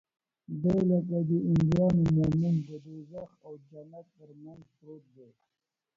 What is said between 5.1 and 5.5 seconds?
دى.